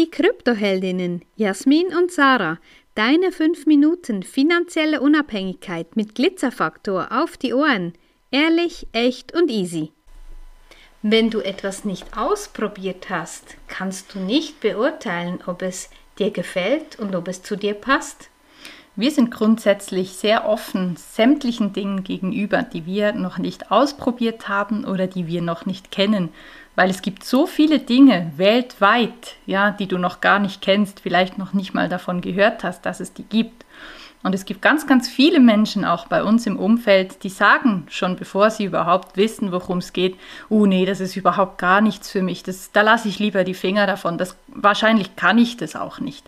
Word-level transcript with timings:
die 0.00 0.10
Kryptoheldinnen 0.10 1.20
Jasmin 1.36 1.88
und 1.94 2.10
Sarah. 2.10 2.58
Deine 2.94 3.32
5 3.32 3.66
Minuten 3.66 4.22
finanzielle 4.22 5.02
Unabhängigkeit 5.02 5.94
mit 5.94 6.14
Glitzerfaktor 6.14 7.08
auf 7.10 7.36
die 7.36 7.52
Ohren. 7.52 7.92
Ehrlich, 8.30 8.86
echt 8.92 9.34
und 9.34 9.50
easy. 9.50 9.92
Wenn 11.02 11.28
du 11.28 11.40
etwas 11.40 11.84
nicht 11.84 12.16
ausprobiert 12.16 13.10
hast, 13.10 13.56
kannst 13.68 14.14
du 14.14 14.20
nicht 14.20 14.60
beurteilen, 14.60 15.40
ob 15.44 15.60
es 15.60 15.90
dir 16.18 16.30
gefällt 16.30 16.98
und 16.98 17.14
ob 17.14 17.28
es 17.28 17.42
zu 17.42 17.54
dir 17.54 17.74
passt. 17.74 18.30
Wir 19.00 19.10
sind 19.10 19.30
grundsätzlich 19.30 20.12
sehr 20.12 20.46
offen 20.46 20.94
sämtlichen 20.96 21.72
Dingen 21.72 22.04
gegenüber, 22.04 22.62
die 22.62 22.84
wir 22.84 23.14
noch 23.14 23.38
nicht 23.38 23.70
ausprobiert 23.70 24.46
haben 24.46 24.84
oder 24.84 25.06
die 25.06 25.26
wir 25.26 25.40
noch 25.40 25.64
nicht 25.64 25.90
kennen, 25.90 26.28
weil 26.76 26.90
es 26.90 27.00
gibt 27.00 27.24
so 27.24 27.46
viele 27.46 27.78
Dinge 27.78 28.30
weltweit, 28.36 29.36
ja, 29.46 29.70
die 29.70 29.86
du 29.86 29.96
noch 29.96 30.20
gar 30.20 30.38
nicht 30.38 30.60
kennst, 30.60 31.00
vielleicht 31.00 31.38
noch 31.38 31.54
nicht 31.54 31.72
mal 31.72 31.88
davon 31.88 32.20
gehört 32.20 32.62
hast, 32.62 32.84
dass 32.84 33.00
es 33.00 33.14
die 33.14 33.22
gibt. 33.22 33.59
Und 34.22 34.34
es 34.34 34.44
gibt 34.44 34.60
ganz, 34.60 34.86
ganz 34.86 35.08
viele 35.08 35.40
Menschen 35.40 35.86
auch 35.86 36.06
bei 36.06 36.22
uns 36.22 36.46
im 36.46 36.58
Umfeld, 36.58 37.24
die 37.24 37.30
sagen 37.30 37.86
schon, 37.88 38.16
bevor 38.16 38.50
sie 38.50 38.64
überhaupt 38.64 39.16
wissen, 39.16 39.50
worum 39.50 39.78
es 39.78 39.94
geht, 39.94 40.18
oh 40.50 40.66
nee, 40.66 40.84
das 40.84 41.00
ist 41.00 41.16
überhaupt 41.16 41.56
gar 41.56 41.80
nichts 41.80 42.10
für 42.10 42.20
mich. 42.20 42.42
Das, 42.42 42.70
da 42.72 42.82
lasse 42.82 43.08
ich 43.08 43.18
lieber 43.18 43.44
die 43.44 43.54
Finger 43.54 43.86
davon. 43.86 44.18
Das, 44.18 44.36
wahrscheinlich 44.48 45.16
kann 45.16 45.38
ich 45.38 45.56
das 45.56 45.74
auch 45.74 46.00
nicht. 46.00 46.26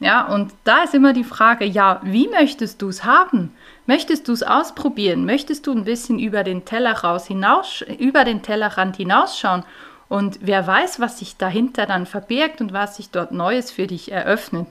Ja, 0.00 0.26
und 0.26 0.52
da 0.64 0.82
ist 0.82 0.94
immer 0.94 1.12
die 1.12 1.22
Frage, 1.22 1.64
ja, 1.64 2.00
wie 2.02 2.26
möchtest 2.26 2.82
du 2.82 2.88
es 2.88 3.04
haben? 3.04 3.52
Möchtest 3.86 4.26
du 4.26 4.32
es 4.32 4.42
ausprobieren? 4.42 5.24
Möchtest 5.24 5.68
du 5.68 5.72
ein 5.72 5.84
bisschen 5.84 6.18
über 6.18 6.42
den 6.42 6.64
Teller 6.64 6.92
raus 6.92 7.28
hinaus, 7.28 7.84
über 8.00 8.24
den 8.24 8.42
Tellerrand 8.42 8.96
hinausschauen? 8.96 9.62
Und 10.08 10.40
wer 10.42 10.66
weiß, 10.66 10.98
was 10.98 11.20
sich 11.20 11.36
dahinter 11.36 11.86
dann 11.86 12.04
verbirgt 12.04 12.60
und 12.60 12.72
was 12.72 12.96
sich 12.96 13.10
dort 13.10 13.30
Neues 13.30 13.70
für 13.70 13.86
dich 13.86 14.10
eröffnet. 14.10 14.66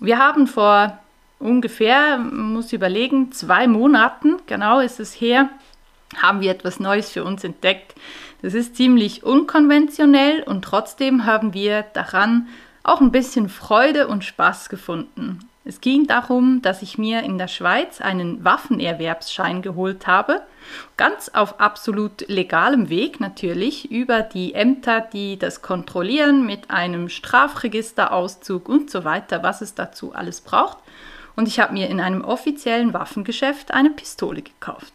Wir 0.00 0.18
haben 0.18 0.48
vor 0.48 0.98
ungefähr, 1.44 2.18
muss 2.18 2.72
überlegen, 2.72 3.30
zwei 3.30 3.68
Monaten, 3.68 4.36
genau 4.46 4.80
ist 4.80 4.98
es 4.98 5.12
her, 5.12 5.50
haben 6.16 6.40
wir 6.40 6.50
etwas 6.50 6.80
Neues 6.80 7.10
für 7.10 7.22
uns 7.22 7.44
entdeckt. 7.44 7.94
Das 8.42 8.54
ist 8.54 8.76
ziemlich 8.76 9.24
unkonventionell 9.24 10.42
und 10.42 10.64
trotzdem 10.64 11.26
haben 11.26 11.54
wir 11.54 11.82
daran 11.92 12.48
auch 12.82 13.00
ein 13.00 13.12
bisschen 13.12 13.48
Freude 13.48 14.08
und 14.08 14.24
Spaß 14.24 14.68
gefunden. 14.68 15.40
Es 15.66 15.80
ging 15.80 16.06
darum, 16.06 16.60
dass 16.60 16.82
ich 16.82 16.98
mir 16.98 17.22
in 17.22 17.38
der 17.38 17.48
Schweiz 17.48 18.02
einen 18.02 18.44
Waffenerwerbsschein 18.44 19.62
geholt 19.62 20.06
habe, 20.06 20.42
ganz 20.98 21.30
auf 21.30 21.58
absolut 21.58 22.28
legalem 22.28 22.90
Weg 22.90 23.18
natürlich, 23.18 23.90
über 23.90 24.20
die 24.20 24.54
Ämter, 24.54 25.00
die 25.00 25.38
das 25.38 25.62
kontrollieren, 25.62 26.44
mit 26.44 26.70
einem 26.70 27.08
Strafregisterauszug 27.08 28.68
und 28.68 28.90
so 28.90 29.04
weiter, 29.04 29.42
was 29.42 29.62
es 29.62 29.74
dazu 29.74 30.14
alles 30.14 30.42
braucht 30.42 30.78
und 31.36 31.48
ich 31.48 31.60
habe 31.60 31.72
mir 31.72 31.88
in 31.88 32.00
einem 32.00 32.22
offiziellen 32.22 32.92
Waffengeschäft 32.92 33.72
eine 33.72 33.90
Pistole 33.90 34.42
gekauft. 34.42 34.92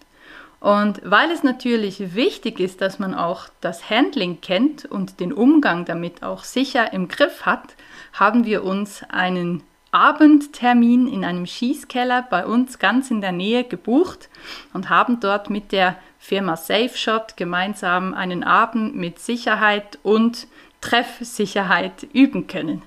Und 0.59 1.01
weil 1.05 1.31
es 1.31 1.43
natürlich 1.43 2.15
wichtig 2.15 2.59
ist, 2.59 2.81
dass 2.81 2.99
man 2.99 3.13
auch 3.13 3.47
das 3.61 3.89
Handling 3.89 4.41
kennt 4.41 4.85
und 4.85 5.19
den 5.19 5.31
Umgang 5.31 5.85
damit 5.85 6.21
auch 6.21 6.43
sicher 6.43 6.91
im 6.91 7.07
Griff 7.07 7.45
hat, 7.45 7.75
haben 8.13 8.45
wir 8.45 8.63
uns 8.65 9.03
einen 9.09 9.63
Abendtermin 9.91 11.07
in 11.07 11.23
einem 11.23 11.45
Schießkeller 11.45 12.27
bei 12.29 12.45
uns 12.45 12.77
ganz 12.77 13.09
in 13.09 13.21
der 13.21 13.31
Nähe 13.31 13.63
gebucht 13.63 14.29
und 14.73 14.89
haben 14.89 15.19
dort 15.19 15.49
mit 15.49 15.71
der 15.71 15.95
Firma 16.19 16.57
SafeShot 16.57 17.37
gemeinsam 17.37 18.13
einen 18.13 18.43
Abend 18.43 18.95
mit 18.95 19.19
Sicherheit 19.19 19.97
und 20.03 20.47
Treffsicherheit 20.81 22.07
üben 22.13 22.47
können. 22.47 22.83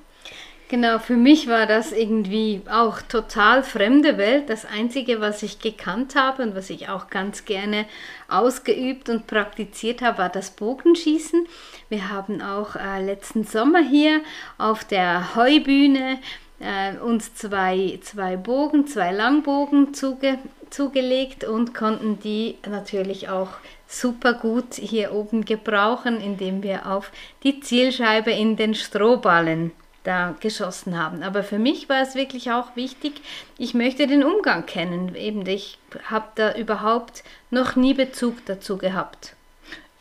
Genau, 0.72 0.98
für 0.98 1.18
mich 1.18 1.48
war 1.48 1.66
das 1.66 1.92
irgendwie 1.92 2.62
auch 2.66 3.02
total 3.02 3.62
fremde 3.62 4.16
Welt. 4.16 4.48
Das 4.48 4.64
Einzige, 4.64 5.20
was 5.20 5.42
ich 5.42 5.58
gekannt 5.58 6.14
habe 6.16 6.42
und 6.42 6.54
was 6.54 6.70
ich 6.70 6.88
auch 6.88 7.08
ganz 7.10 7.44
gerne 7.44 7.84
ausgeübt 8.26 9.10
und 9.10 9.26
praktiziert 9.26 10.00
habe, 10.00 10.16
war 10.16 10.28
das 10.30 10.52
Bogenschießen. 10.52 11.46
Wir 11.90 12.08
haben 12.08 12.40
auch 12.40 12.74
äh, 12.74 13.04
letzten 13.04 13.44
Sommer 13.44 13.80
hier 13.80 14.22
auf 14.56 14.82
der 14.82 15.36
Heubühne 15.36 16.18
äh, 16.58 16.96
uns 16.96 17.34
zwei, 17.34 17.98
zwei 18.00 18.38
Bogen, 18.38 18.86
zwei 18.86 19.12
Langbogen 19.12 19.92
zuge, 19.92 20.38
zugelegt 20.70 21.44
und 21.44 21.74
konnten 21.74 22.18
die 22.18 22.56
natürlich 22.66 23.28
auch 23.28 23.50
super 23.86 24.32
gut 24.32 24.76
hier 24.76 25.12
oben 25.12 25.44
gebrauchen, 25.44 26.18
indem 26.18 26.62
wir 26.62 26.90
auf 26.90 27.12
die 27.42 27.60
Zielscheibe 27.60 28.30
in 28.30 28.56
den 28.56 28.74
Strohballen 28.74 29.72
da 30.04 30.34
geschossen 30.40 30.98
haben. 30.98 31.22
Aber 31.22 31.42
für 31.42 31.58
mich 31.58 31.88
war 31.88 32.02
es 32.02 32.14
wirklich 32.14 32.50
auch 32.50 32.74
wichtig, 32.76 33.20
ich 33.58 33.74
möchte 33.74 34.06
den 34.06 34.24
Umgang 34.24 34.66
kennen. 34.66 35.14
Eben, 35.14 35.46
ich 35.46 35.78
habe 36.10 36.26
da 36.34 36.54
überhaupt 36.54 37.22
noch 37.50 37.76
nie 37.76 37.94
Bezug 37.94 38.44
dazu 38.46 38.78
gehabt. 38.78 39.34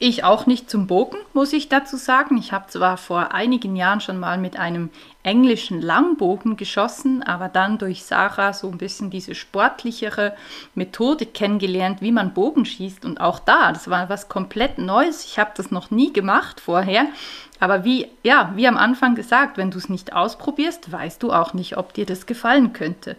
Ich 0.03 0.23
auch 0.23 0.47
nicht 0.47 0.67
zum 0.67 0.88
Bogen, 0.88 1.17
muss 1.34 1.53
ich 1.53 1.69
dazu 1.69 1.95
sagen. 1.95 2.35
Ich 2.39 2.51
habe 2.51 2.67
zwar 2.69 2.97
vor 2.97 3.34
einigen 3.34 3.75
Jahren 3.75 4.01
schon 4.01 4.19
mal 4.19 4.39
mit 4.39 4.57
einem 4.57 4.89
englischen 5.23 5.81
Langbogen 5.81 6.57
geschossen, 6.57 7.23
aber 7.23 7.47
dann 7.47 7.77
durch 7.77 8.03
Sarah 8.03 8.53
so 8.53 8.69
ein 8.69 8.77
bisschen 8.77 9.09
diese 9.09 9.35
sportlichere 9.35 10.33
Methode 10.75 11.25
kennengelernt, 11.25 12.01
wie 12.01 12.11
man 12.11 12.33
Bogen 12.33 12.65
schießt. 12.65 13.05
Und 13.05 13.21
auch 13.21 13.39
da, 13.39 13.71
das 13.71 13.89
war 13.89 14.09
was 14.09 14.29
komplett 14.29 14.77
Neues. 14.77 15.25
Ich 15.25 15.37
habe 15.37 15.51
das 15.55 15.71
noch 15.71 15.91
nie 15.91 16.11
gemacht 16.11 16.59
vorher. 16.59 17.05
Aber 17.61 17.85
wie, 17.85 18.07
ja, 18.23 18.51
wie 18.55 18.67
am 18.67 18.75
Anfang 18.75 19.13
gesagt, 19.13 19.57
wenn 19.57 19.69
du 19.69 19.77
es 19.77 19.87
nicht 19.87 20.13
ausprobierst, 20.13 20.91
weißt 20.91 21.21
du 21.21 21.31
auch 21.31 21.53
nicht, 21.53 21.77
ob 21.77 21.93
dir 21.93 22.07
das 22.07 22.25
gefallen 22.25 22.73
könnte. 22.73 23.15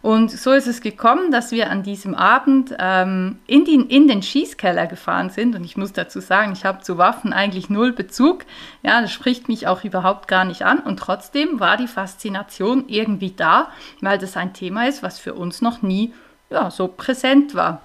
Und 0.00 0.30
so 0.30 0.52
ist 0.52 0.66
es 0.66 0.80
gekommen, 0.80 1.30
dass 1.30 1.52
wir 1.52 1.70
an 1.70 1.82
diesem 1.82 2.14
Abend 2.14 2.74
ähm, 2.78 3.38
in, 3.46 3.66
den, 3.66 3.88
in 3.88 4.08
den 4.08 4.22
Schießkeller 4.22 4.86
gefahren 4.86 5.28
sind. 5.28 5.54
Und 5.54 5.62
ich 5.62 5.76
muss 5.76 5.92
dazu 5.92 6.20
sagen, 6.20 6.52
ich 6.54 6.64
habe 6.64 6.82
zu 6.82 6.96
Waffen 6.96 7.34
eigentlich 7.34 7.68
null 7.68 7.92
Bezug. 7.92 8.46
Ja, 8.82 9.02
das 9.02 9.12
spricht 9.12 9.48
mich 9.48 9.68
auch 9.68 9.84
überhaupt 9.84 10.26
gar 10.26 10.46
nicht 10.46 10.62
an. 10.62 10.78
Und 10.78 10.98
trotzdem 10.98 11.41
war 11.60 11.76
die 11.76 11.88
Faszination 11.88 12.84
irgendwie 12.88 13.32
da, 13.32 13.70
weil 14.00 14.18
das 14.18 14.36
ein 14.36 14.52
Thema 14.52 14.86
ist, 14.86 15.02
was 15.02 15.18
für 15.18 15.34
uns 15.34 15.60
noch 15.62 15.82
nie 15.82 16.12
ja, 16.50 16.70
so 16.70 16.88
präsent 16.88 17.54
war. 17.54 17.80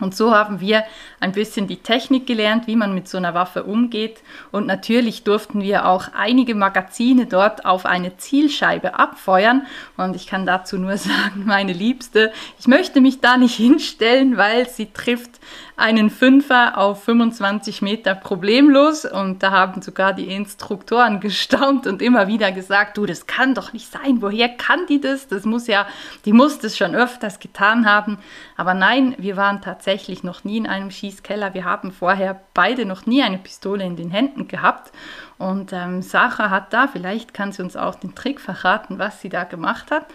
Und 0.00 0.16
so 0.16 0.34
haben 0.34 0.60
wir 0.60 0.84
ein 1.20 1.32
bisschen 1.32 1.66
die 1.66 1.76
Technik 1.76 2.26
gelernt, 2.26 2.66
wie 2.66 2.76
man 2.76 2.94
mit 2.94 3.08
so 3.08 3.18
einer 3.18 3.34
Waffe 3.34 3.64
umgeht. 3.64 4.22
Und 4.50 4.66
natürlich 4.66 5.22
durften 5.24 5.60
wir 5.62 5.86
auch 5.86 6.08
einige 6.14 6.54
Magazine 6.54 7.26
dort 7.26 7.64
auf 7.64 7.86
eine 7.86 8.16
Zielscheibe 8.16 8.98
abfeuern. 8.98 9.66
Und 9.96 10.16
ich 10.16 10.26
kann 10.26 10.46
dazu 10.46 10.78
nur 10.78 10.96
sagen, 10.96 11.44
meine 11.44 11.72
Liebste, 11.72 12.32
ich 12.58 12.66
möchte 12.66 13.00
mich 13.00 13.20
da 13.20 13.36
nicht 13.36 13.54
hinstellen, 13.54 14.36
weil 14.36 14.68
sie 14.68 14.92
trifft 14.92 15.38
einen 15.76 16.10
Fünfer 16.10 16.76
auf 16.76 17.04
25 17.04 17.82
Meter 17.82 18.14
problemlos. 18.14 19.04
Und 19.04 19.42
da 19.42 19.50
haben 19.50 19.82
sogar 19.82 20.12
die 20.12 20.32
Instruktoren 20.32 21.20
gestaunt 21.20 21.86
und 21.86 22.02
immer 22.02 22.26
wieder 22.26 22.52
gesagt, 22.52 22.96
du, 22.96 23.06
das 23.06 23.26
kann 23.26 23.54
doch 23.54 23.72
nicht 23.72 23.90
sein. 23.90 24.20
Woher 24.20 24.48
kann 24.48 24.86
die 24.88 25.00
das? 25.00 25.28
Das 25.28 25.44
muss 25.44 25.66
ja, 25.66 25.86
die 26.24 26.32
muss 26.32 26.58
das 26.58 26.76
schon 26.76 26.94
öfters 26.94 27.38
getan 27.38 27.86
haben. 27.86 28.18
Aber 28.56 28.74
nein, 28.74 29.14
wir 29.18 29.36
waren 29.36 29.60
tatsächlich 29.62 29.89
noch 30.22 30.44
nie 30.44 30.58
in 30.58 30.66
einem 30.66 30.90
Schießkeller. 30.90 31.54
Wir 31.54 31.64
haben 31.64 31.92
vorher 31.92 32.40
beide 32.54 32.84
noch 32.84 33.06
nie 33.06 33.22
eine 33.22 33.38
Pistole 33.38 33.84
in 33.84 33.96
den 33.96 34.10
Händen 34.10 34.48
gehabt. 34.48 34.92
Und 35.38 35.72
ähm, 35.72 36.02
Sarah 36.02 36.50
hat 36.50 36.72
da, 36.72 36.86
vielleicht 36.86 37.34
kann 37.34 37.52
sie 37.52 37.62
uns 37.62 37.76
auch 37.76 37.96
den 37.96 38.14
Trick 38.14 38.40
verraten, 38.40 38.98
was 38.98 39.20
sie 39.20 39.28
da 39.28 39.44
gemacht 39.44 39.90
hat, 39.90 40.06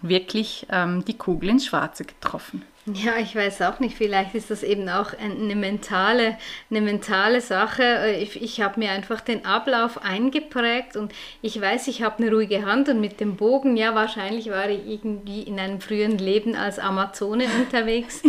wirklich 0.00 0.66
ähm, 0.70 1.04
die 1.04 1.16
Kugel 1.16 1.50
ins 1.50 1.66
Schwarze 1.66 2.04
getroffen. 2.04 2.62
Ja, 2.86 3.16
ich 3.16 3.34
weiß 3.34 3.62
auch 3.62 3.80
nicht, 3.80 3.96
vielleicht 3.96 4.34
ist 4.34 4.50
das 4.50 4.62
eben 4.62 4.90
auch 4.90 5.14
eine 5.14 5.56
mentale, 5.56 6.36
eine 6.68 6.82
mentale 6.82 7.40
Sache. 7.40 8.14
Ich, 8.20 8.42
ich 8.42 8.60
habe 8.60 8.78
mir 8.78 8.90
einfach 8.90 9.22
den 9.22 9.46
Ablauf 9.46 10.02
eingeprägt 10.02 10.94
und 10.94 11.10
ich 11.40 11.58
weiß, 11.58 11.88
ich 11.88 12.02
habe 12.02 12.22
eine 12.22 12.30
ruhige 12.30 12.66
Hand 12.66 12.90
und 12.90 13.00
mit 13.00 13.20
dem 13.20 13.36
Bogen, 13.36 13.78
ja, 13.78 13.94
wahrscheinlich 13.94 14.50
war 14.50 14.68
ich 14.68 14.86
irgendwie 14.86 15.44
in 15.44 15.58
einem 15.58 15.80
frühen 15.80 16.18
Leben 16.18 16.56
als 16.56 16.78
Amazone 16.78 17.46
unterwegs, 17.58 18.22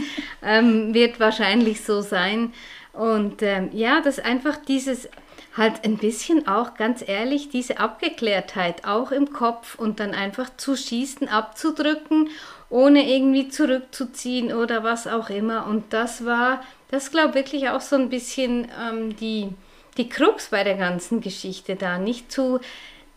ähm, 0.46 0.94
wird 0.94 1.20
wahrscheinlich 1.20 1.84
so 1.84 2.02
sein. 2.02 2.54
Und 2.94 3.42
ähm, 3.42 3.70
ja, 3.74 4.02
das 4.02 4.20
einfach 4.20 4.58
dieses 4.58 5.10
halt 5.58 5.86
ein 5.86 5.98
bisschen 5.98 6.48
auch 6.48 6.76
ganz 6.76 7.04
ehrlich 7.06 7.50
diese 7.50 7.80
Abgeklärtheit 7.80 8.86
auch 8.86 9.12
im 9.12 9.32
Kopf 9.32 9.76
und 9.76 10.00
dann 10.00 10.14
einfach 10.14 10.50
zu 10.58 10.76
schießen, 10.76 11.30
abzudrücken 11.30 12.30
ohne 12.70 13.10
irgendwie 13.10 13.48
zurückzuziehen 13.50 14.54
oder 14.54 14.84
was 14.84 15.08
auch 15.08 15.30
immer. 15.30 15.68
Und 15.68 15.94
das 15.94 16.26
war, 16.26 16.64
das 16.90 17.12
glaube 17.12 17.30
ich 17.30 17.36
wirklich 17.36 17.70
auch 17.70 17.82
so 17.82 17.96
ein 17.96 18.10
bisschen 18.10 18.68
ähm, 18.82 19.16
die, 19.16 19.50
die 19.98 20.10
Krux 20.10 20.50
bei 20.50 20.64
der 20.64 20.76
ganzen 20.76 21.22
Geschichte 21.22 21.76
da. 21.76 21.98
Nicht 21.98 22.32
zu, 22.32 22.60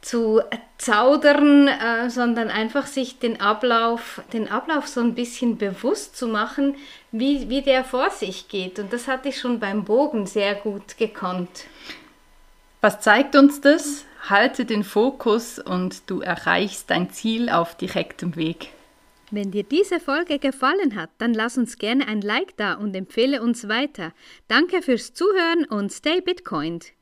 zu 0.00 0.40
zaudern, 0.78 1.68
äh, 1.68 2.08
sondern 2.08 2.50
einfach 2.50 2.86
sich 2.86 3.18
den 3.18 3.40
Ablauf, 3.40 4.22
den 4.32 4.48
Ablauf 4.48 4.86
so 4.86 5.00
ein 5.00 5.14
bisschen 5.14 5.58
bewusst 5.58 6.16
zu 6.16 6.28
machen, 6.28 6.76
wie, 7.10 7.48
wie 7.48 7.62
der 7.62 7.84
vor 7.84 8.10
sich 8.10 8.48
geht. 8.48 8.78
Und 8.78 8.92
das 8.92 9.08
hatte 9.08 9.28
ich 9.30 9.40
schon 9.40 9.58
beim 9.60 9.84
Bogen 9.84 10.26
sehr 10.26 10.54
gut 10.54 10.96
gekonnt. 10.98 11.64
Was 12.80 13.00
zeigt 13.00 13.34
uns 13.34 13.60
das? 13.60 14.04
halte 14.28 14.64
den 14.64 14.84
Fokus 14.84 15.58
und 15.58 16.10
du 16.10 16.20
erreichst 16.20 16.90
dein 16.90 17.10
Ziel 17.10 17.48
auf 17.48 17.76
direktem 17.76 18.36
Weg. 18.36 18.70
Wenn 19.30 19.50
dir 19.50 19.62
diese 19.62 20.00
Folge 20.00 20.38
gefallen 20.38 20.96
hat, 20.96 21.10
dann 21.18 21.34
lass 21.34 21.58
uns 21.58 21.76
gerne 21.76 22.08
ein 22.08 22.22
Like 22.22 22.56
da 22.56 22.74
und 22.74 22.96
empfehle 22.96 23.42
uns 23.42 23.68
weiter. 23.68 24.12
Danke 24.48 24.80
fürs 24.80 25.12
Zuhören 25.12 25.64
und 25.66 25.92
stay 25.92 26.20
Bitcoined. 26.20 26.92